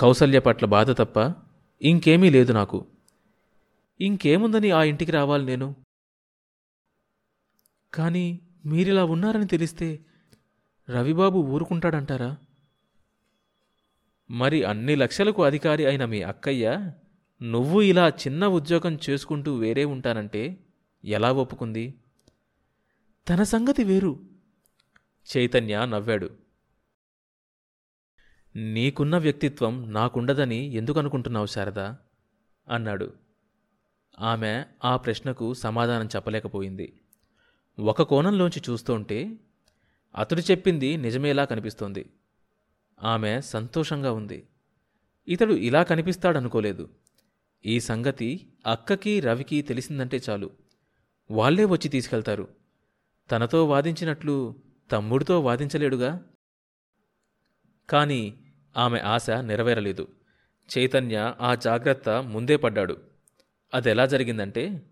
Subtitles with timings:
[0.00, 1.34] కౌసల్య పట్ల బాధ తప్ప
[1.82, 2.86] ఇంకేమీ లేదు నాకు.
[4.00, 5.74] ఇంకేముందని ఆ ఇంటికి రావాలి నేను?
[7.94, 10.04] కానీ మీరిలా ఉన్నారని తెలిస్తే
[10.90, 12.36] రవిబాబు ఊరుకుంటాడంటారా?
[14.30, 16.92] మరి అన్ని లక్షలకు అధికారి అయిన మీ అక్కయ్య
[17.42, 20.64] నువ్వు ఇలా చిన్న ఉద్యోగం చేసుకుంటూ వేరే ఉంటానంటే
[21.04, 21.94] ఎలా ఒప్పుకుంది?
[23.28, 24.20] తన సంగతి వేరు.
[25.36, 26.49] చైతన్య నవ్వాడు.
[28.56, 31.98] నీకున్న వ్యక్తిత్వం నాకుండదని ఎందుకనుకుంటున్నావు శారదా?
[32.68, 33.12] అన్నాడు.
[34.20, 37.00] ఆమె ఆ ప్రశ్నకు సమాధానం చెప్పలేకపోయింది.
[37.78, 39.36] ఒక కోణంలోంచి చూస్తుంటే
[40.16, 42.10] అతడు చెప్పింది నిజమేలా కనిపిస్తోంది.
[43.02, 44.46] ఆమె సంతోషంగా ఉంది.
[45.28, 46.88] ఇతడు ఇలా కనిపిస్తాడనుకోలేదు.
[47.66, 50.50] ఈ సంగతి అక్కకి రవికి తెలిసిందంటే చాలు.
[51.30, 52.48] వాళ్ళే వచ్చి తీసుకెళ్తారు.
[53.30, 54.54] తనతో వాదించినట్లు
[54.90, 56.24] తమ్ముడితో వాదించలేడుగా?
[57.90, 58.39] కానీ
[58.76, 60.08] ఆమె ఆశ నెరవేరలేదు.
[60.78, 63.10] చైతన్య ఆ జాగ్రత్త ముందే పడ్డాడు.
[63.74, 64.90] అదెలా జరిగిందంటే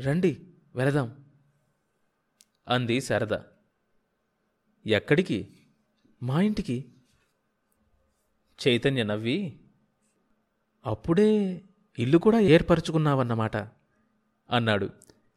[0.00, 1.24] రండి వెళదాం
[2.68, 3.38] అంది శారద.
[4.86, 5.56] ఎక్కడికి?
[6.22, 6.94] మా ఇంటికి?
[8.68, 9.60] చైతన్య నవ్వి
[10.86, 11.62] అప్పుడే
[11.98, 13.56] ఇల్లు కూడా ఏర్పరచుకున్నావన్నమాట
[14.50, 14.90] అన్నాడు.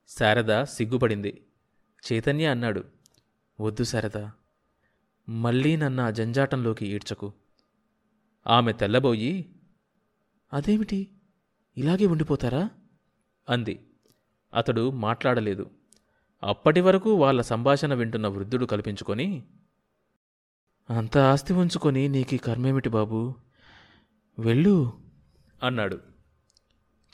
[0.08, 1.48] శారద సిగ్గుపడింది.
[2.12, 2.84] చైతన్య అన్నాడు
[3.62, 4.30] వద్దు శారద
[5.30, 7.34] మళ్ళీ నన్న ఆ జంజాటంలోకి ఈడ్చకు.
[8.48, 9.56] ఆమె తెల్లబోయి
[10.54, 11.08] అదేమిటి?
[11.78, 12.70] ఇలాగే ఉండిపోతారా?
[13.50, 13.88] అంది.
[14.54, 15.72] అతడు మాట్లాడలేదు.
[16.44, 19.48] అప్పటి వరకు వాళ్ళ సంభాషణ వింటున్న వృద్ధుడు కల్పించుకొని
[20.90, 23.36] అంత ఆస్తి ఉంచుకొని నీకు కర్మేమిటి బాబు?
[24.40, 24.94] వెళ్ళు
[25.64, 26.00] అన్నాడు.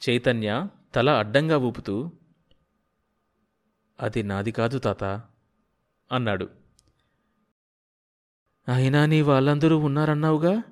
[0.08, 2.12] చైతన్య తల అడ్డంగా ఊపుతూ
[4.00, 5.04] అది నాది కాదు తాత
[6.12, 6.63] అన్నాడు.
[8.68, 10.62] అయినా నీ వాళ్ళందరూ ఉన్నారన్నావుగా?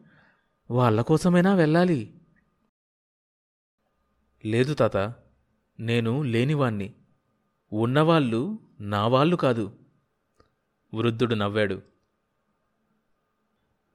[0.71, 2.21] వాళ్ళ కోసమైనా వెళ్ళాలి.
[4.45, 4.97] లేదు తాత
[5.81, 6.95] నేను లేనివాణ్ణి.
[7.73, 9.79] ఉన్నవాళ్ళు నా వాళ్ళు కాదు.
[10.95, 11.83] వృద్ధుడు నవ్వాడు.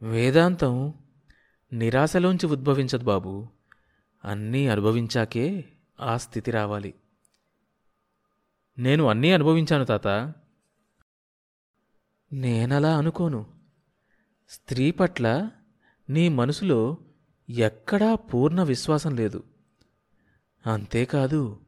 [0.02, 0.94] వేదాంతం
[1.74, 3.48] నిరాశలోంచి ఉద్భవించదు బాబు.
[4.26, 5.70] అన్నీ అనుభవించాకే
[6.00, 6.94] ఆ స్థితి రావాలి.
[8.78, 10.34] నేను అన్నీ అనుభవించాను తాత.
[12.34, 13.57] నేనలా అనుకోను.
[14.50, 15.50] స్త్రీ పట్ల
[16.10, 16.98] నీ మనసులో
[17.50, 19.44] ఎక్కడా పూర్ణ విశ్వాసం లేదు.
[20.68, 21.60] అంతేకాదు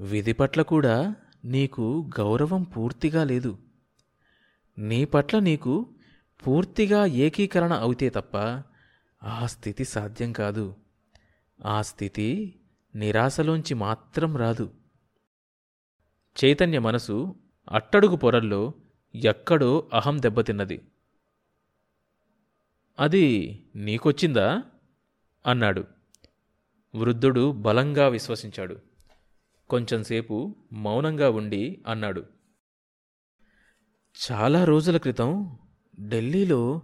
[0.00, 1.14] విధి పట్ల కూడా
[1.44, 3.58] నీకు గౌరవం పూర్తిగా లేదు.
[4.78, 5.88] నీ పట్ల నీకు
[6.46, 8.36] పూర్తిగా ఏకీకరణ అవుతే తప్ప
[9.22, 10.74] ఆ స్థితి సాధ్యం కాదు.
[11.64, 12.60] ఆ స్థితి
[12.94, 14.70] నిరాశలోంచి మాత్రం రాదు.
[16.44, 17.34] చైతన్య మనసు
[17.70, 18.72] అట్టడుగు పొరల్లో
[19.14, 20.80] ఎక్కడో అహం దెబ్బతిన్నది.
[23.00, 24.62] అది నీకొచ్చిందా?
[25.46, 25.84] అన్నాడు.
[26.94, 28.76] వృద్ధుడు బలంగా విశ్వసించాడు.
[29.70, 32.26] కొంచెంసేపు మౌనంగా ఉండి అన్నాడు.
[34.32, 35.58] చాలా రోజుల క్రితం
[36.08, 36.82] ఢిల్లీలో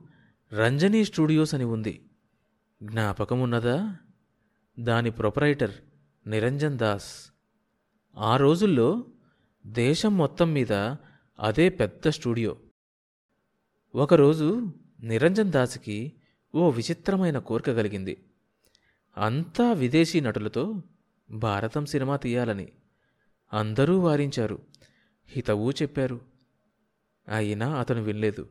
[0.53, 2.11] రంజనీ స్టూడియోస్ అని ఉంది.
[2.83, 3.97] జ్ఞాపకమున్నదా?
[4.81, 5.75] దాని ప్రొపరైటర్
[6.27, 7.33] నిరంజన్ దాస్.
[8.17, 9.05] ఆ రోజుల్లో
[9.67, 10.73] దేశం మొత్తం మీద
[11.41, 12.57] అదే పెద్ద స్టూడియో.
[13.95, 16.13] ఒకరోజు నిరంజన్ దాస్కి
[16.55, 18.25] ఓ విచిత్రమైన కోరిక కలిగింది.
[19.19, 20.83] అంతా విదేశీ నటులతో
[21.31, 22.69] భారతం సినిమా తీయాలని
[23.53, 24.63] అందరూ వారించారు.
[25.27, 26.21] హితవూ చెప్పారు.
[27.29, 28.49] అయినా అతను వినలేదు.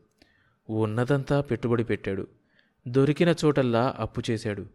[0.69, 2.27] ఉన్నదంతా పెట్టుబడి పెట్టాడు.
[2.87, 4.65] దొరికిన చోటల్లా అప్పు చేశాడు.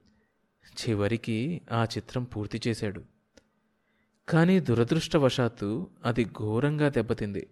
[0.66, 3.04] చివరికి ఆ చిత్రం పూర్తి చేశాడు.
[4.28, 7.46] కానీ దురదృష్టవశాత్తు అది ఘోరంగా దెబ్బతింది.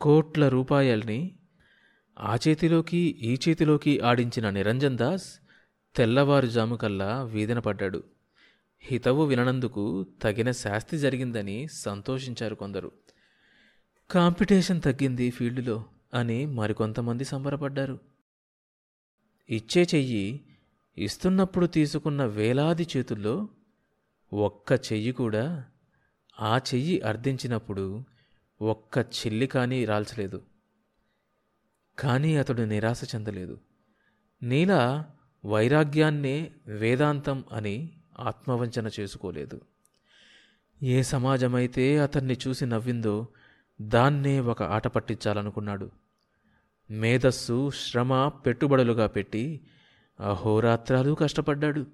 [0.00, 1.36] కోట్ల రూపాయల్ని
[2.20, 5.40] ఆ చేతిలోకి ఈ చేతిలోకి ఆడించిన నిరంజన్ దాస్
[5.96, 8.04] తెల్లవారుజాము కల్లా వీధిన పడ్డాడు
[8.80, 12.92] హితవు విననందుకు తగిన శాస్తి జరిగిందని సంతోషించారు కొందరు.
[14.10, 15.84] కాంపిటీషన్ తగ్గింది ఫీల్డ్లో
[16.14, 17.98] అని మరికొంతమంది సంబరపడ్డారు.
[19.50, 20.40] ఇచ్చే చెయ్యి
[20.98, 23.48] ఇస్తున్నప్పుడు తీసుకున్న వేలాది చేతుల్లో
[24.32, 25.64] ఒక్క చెయ్యి కూడా
[26.40, 28.04] ఆ చెయ్యి అర్థించినప్పుడు
[28.60, 30.49] ఒక్క చిల్లి కానీ రాల్చలేదు.
[32.00, 33.60] కానీ అతడు నిరాశ చెందలేదు.
[34.42, 35.06] నీలా
[35.44, 39.60] వైరాగ్యాన్నే వేదాంతం అని ఆత్మవంచన చేసుకోలేదు.
[40.82, 43.26] ఏ సమాజమైతే అతన్ని చూసి నవ్విందో
[43.82, 45.90] దాన్నే ఒక ఆట పట్టించాలనుకున్నాడు.
[46.90, 49.60] మేధస్సు శ్రమ పెట్టుబడులుగా పెట్టి
[50.20, 51.86] అహోరాత్రాలు కష్టపడ్డాడు.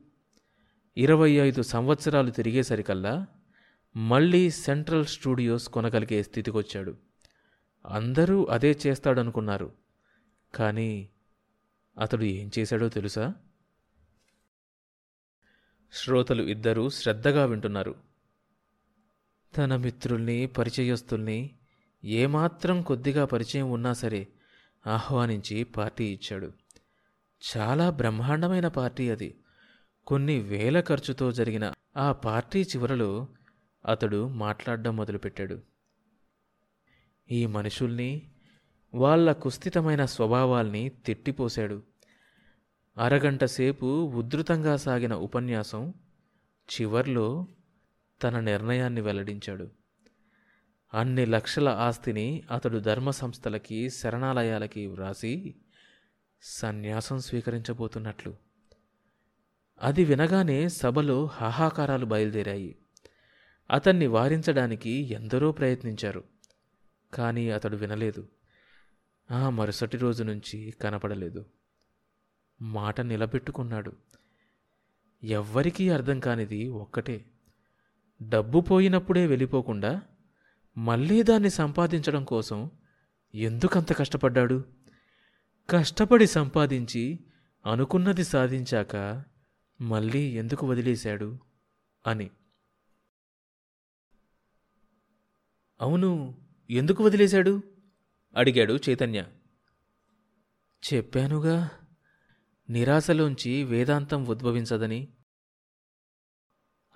[0.96, 3.26] ఇరవై ఐదు సంవత్సరాలు తిరిగేసరికల్లా
[3.96, 6.96] మళ్ళీ సెంట్రల్ స్టూడియోస్ కొనగలిగే స్థితికొచ్చాడు.
[7.86, 9.85] అందరూ అదే చేస్తాడనుకున్నారు.
[10.54, 11.08] కానీ
[12.00, 13.34] అతడు ఏం చేశాడో తెలుసా?
[15.92, 17.94] శ్రోతలు ఇద్దరూ శ్రద్ధగా వింటున్నారు.
[19.56, 21.54] తన మిత్రుల్ని పరిచయస్తుల్ని
[22.04, 24.28] ఏమాత్రం కొద్దిగా పరిచయం ఉన్నా సరే
[24.86, 26.52] ఆహ్వానించి పార్టీ ఇచ్చాడు.
[27.56, 29.38] చాలా బ్రహ్మాండమైన పార్టీ అది.
[30.06, 33.28] కొన్ని వేల ఖర్చుతో జరిగిన ఆ పార్టీ చివరలో
[33.86, 35.62] అతడు మాట్లాడడం మొదలుపెట్టాడు.
[37.30, 38.30] ఈ మనుషుల్ని
[38.96, 41.82] వాళ్ళ కుస్థితమైన స్వభావాల్ని తిట్టిపోశాడు.
[42.98, 45.94] అరగంట సేపు ఉధృతంగా సాగిన ఉపన్యాసం
[46.72, 47.46] చివర్లో
[48.22, 49.70] తన నిర్ణయాన్ని వెల్లడించాడు.
[50.94, 55.54] అన్ని లక్షల ఆస్తిని అతడు ధర్మ సంస్థలకి శరణాలయాలకి వ్రాసి
[56.42, 58.34] సన్యాసం స్వీకరించబోతున్నట్లు.
[59.82, 62.76] అది వినగానే సభలో హాహాకారాలు బయలుదేరాయి.
[63.70, 66.24] అతన్ని వారించడానికి ఎందరో ప్రయత్నించారు
[67.14, 68.28] కానీ అతడు వినలేదు.
[69.32, 71.46] మరుసటి రోజు నుంచి కనపడలేదు.
[72.62, 73.92] మాట నిలబెట్టుకున్నాడు.
[75.24, 77.24] ఎవ్వరికీ అర్థం కానిది ఒక్కటే.
[78.28, 80.02] డబ్బు పోయినప్పుడే వెళ్ళిపోకుండా
[80.78, 82.70] మళ్ళీ దాన్ని సంపాదించడం కోసం
[83.34, 84.64] ఎందుకంత కష్టపడ్డాడు?
[85.70, 87.18] కష్టపడి సంపాదించి
[87.72, 89.24] అనుకున్నది సాధించాక
[89.80, 91.38] మళ్ళీ ఎందుకు వదిలేశాడు?
[92.06, 92.30] అని.
[95.80, 96.34] అవును
[96.70, 97.75] ఎందుకు వదిలేశాడు?
[98.36, 99.24] అడిగాడు చైతన్య.
[100.94, 101.70] చెప్పానుగా
[102.70, 105.08] నిరాశలోంచి వేదాంతం ఉద్భవించదని.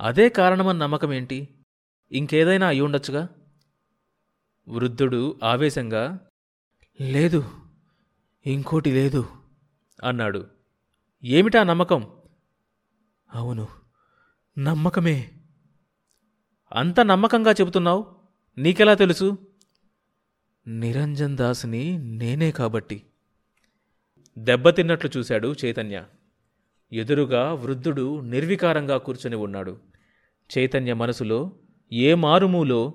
[0.01, 1.65] అదే కారణమని నమ్మకమేంటి?
[2.13, 3.29] ఇంకేదైనా అయ్యుండొచ్చుగా?
[4.69, 6.29] వృద్ధుడు ఆవేశంగా
[7.01, 7.51] లేదు
[8.47, 9.29] ఇంకోటి లేదు
[10.05, 10.51] అన్నాడు.
[11.25, 12.23] ఏమిటా నమ్మకం?
[13.33, 13.69] అవును
[14.59, 15.33] నమ్మకమే.
[16.73, 18.21] అంత నమ్మకంగా చెబుతున్నావు?
[18.59, 19.50] నీకెలా తెలుసు?
[20.67, 23.03] నిరంజన్ దాస్ని నేనే కాబట్టి.
[24.39, 26.05] దెబ్బతిన్నట్లు చూశాడు చైతన్య.
[26.93, 29.79] ఎదురుగా వృద్ధుడు నిర్వికారంగా కూర్చొని ఉన్నాడు.
[30.59, 31.53] చైతన్య మనసులో
[31.93, 32.95] ఏ మారుమూలో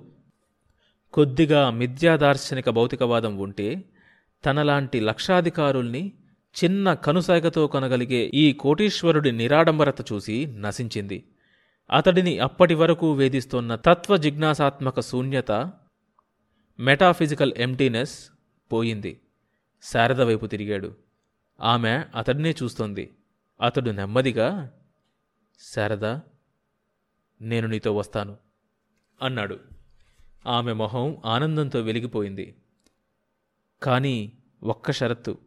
[1.12, 3.84] కొద్దిగా మిథ్యాదార్శనిక భౌతికవాదం ఉంటే
[4.44, 6.12] తనలాంటి లక్షాధికారుల్ని
[6.64, 11.24] చిన్న కనుసాగతో కొనగలిగే ఈ కోటీశ్వరుడి నిరాడంబరత చూసి నశించింది.
[11.92, 15.72] అతడిని అప్పటి వరకు వేధిస్తోన్న తత్వ జిజ్ఞాసాత్మక శూన్యత
[16.80, 18.30] మెటాఫిజికల్ ఎంటీనెస్
[18.72, 19.20] పోయింది.
[19.82, 20.96] శారద వైపు తిరిగాడు.
[21.60, 23.16] ఆమె అతడినే చూస్తోంది.
[23.62, 24.78] అతడు నెమ్మదిగా
[25.60, 26.04] శారద
[27.40, 28.36] నేను నీతో వస్తాను
[29.22, 29.60] అన్నాడు.
[30.46, 32.56] ఆమె మొహం ఆనందంతో వెలిగిపోయింది.
[33.82, 34.32] కానీ
[34.62, 35.38] ఒక్క షరత్తు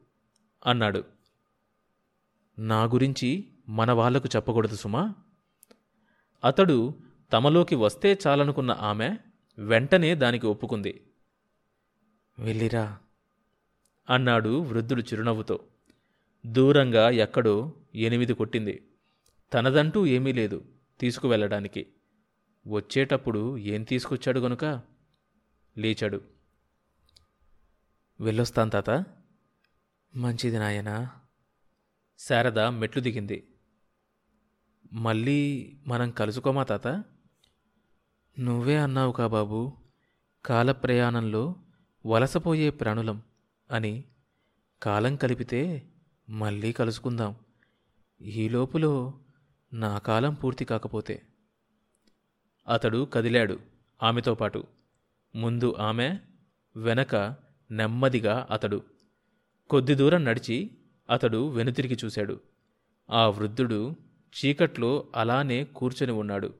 [0.66, 1.04] అన్నాడు.
[2.60, 5.14] నా గురించి మన వాళ్ళకు చెప్పకూడదు సుమా.
[6.44, 7.00] అతడు
[7.34, 9.18] తమలోకి వస్తే చాలనుకున్న ఆమె
[9.58, 11.02] వెంటనే దానికి ఒప్పుకుంది.
[12.40, 13.00] వెళ్ళిరా.
[14.10, 15.68] అన్నాడు వృద్ధుడు చిరునవ్వుతో.
[16.46, 18.88] దూరంగా ఎక్కడో ఎనిమిది కొట్టింది.
[19.54, 20.66] తనదంటూ ఏమీ లేదు
[21.00, 21.88] తీసుకువెళ్ళడానికి.
[22.68, 24.66] వచ్చేటప్పుడు ఏం తీసుకొచ్చాడు గనుక?
[25.78, 26.22] లేచాడు.
[28.20, 28.90] వెళ్ళొస్తాను తాత.
[30.16, 31.10] మంచిది నాయనా.
[32.18, 33.48] శారద మెట్లు దిగింది.
[34.94, 36.88] మళ్ళీ మనం కలుసుకోమా తాత?
[38.40, 39.74] నువ్వే అన్నావు కాబాబు
[40.46, 41.56] కాలప్రయాణంలో
[42.06, 43.22] వలసపోయే ప్రాణులం
[43.72, 44.04] అని
[44.84, 45.88] కాలం కలిపితే
[46.30, 47.36] మళ్ళీ కలుసుకుందాం.
[48.22, 49.14] ఈ లోపులో
[49.74, 51.22] నా కాలం పూర్తి కాకపోతే.
[52.68, 53.60] అతడు కదిలాడు
[54.04, 54.64] ఆమెతో పాటు.
[55.36, 56.20] ముందు ఆమె
[56.76, 57.16] వెనక
[57.72, 58.84] నెమ్మదిగా అతడు.
[59.70, 60.72] కొద్ది దూరం నడిచి
[61.10, 62.40] అతడు వెనుతిరిగి చూశాడు.
[63.10, 63.96] ఆ వృద్ధుడు
[64.30, 66.54] చీకట్లో అలానే కూర్చొని ఉన్నాడు.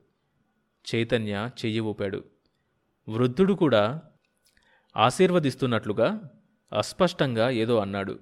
[0.94, 2.24] చైతన్య చెయ్యి ఊపాడు.
[3.08, 4.02] వృద్ధుడు కూడా
[4.96, 6.30] ఆశీర్వదిస్తున్నట్లుగా
[6.78, 8.18] అస్పష్టంగా ఏదో అన్నాడు.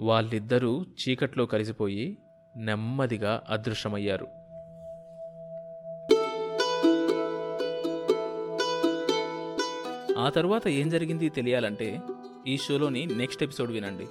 [0.00, 2.18] వాళ్ళిద్దరూ చీకట్లో కలిసిపోయి
[2.56, 4.26] నెమ్మదిగా అదృశ్యమయ్యారు.
[10.18, 12.00] ఆ తర్వాత ఏం జరిగింది తెలియాలంటే
[12.46, 14.06] ఈ షోలోని నెక్స్ట్ ఎపిసోడ్ వినండి.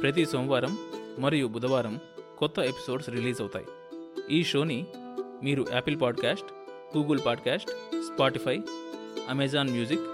[0.00, 0.78] ప్రతి సోమవారం
[1.18, 2.00] మరియు బుధవారం
[2.38, 3.66] కొత్త ఎపిసోడ్స్ రిలీజ్ అవుతాయి.
[4.30, 4.86] ఈ షోని
[5.42, 6.46] మీరు Apple podcast
[6.98, 7.70] Google podcast
[8.00, 8.60] Spotify
[9.28, 10.13] Amazon music